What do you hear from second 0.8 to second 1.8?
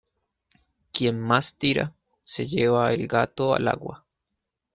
Quien más